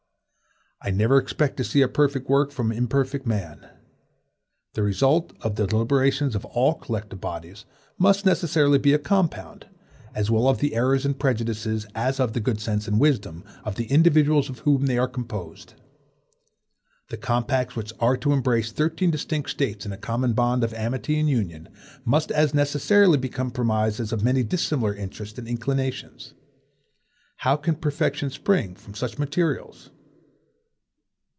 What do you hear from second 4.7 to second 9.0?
The result of the deliberations of all collective bodies must necessarily be a